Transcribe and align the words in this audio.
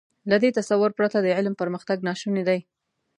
له 0.29 0.35
دې 0.43 0.49
تصور 0.59 0.91
پرته 0.97 1.17
د 1.21 1.27
علم 1.37 1.53
پرمختګ 1.61 1.97
ناشونی 2.07 2.43
دی. 2.49 2.59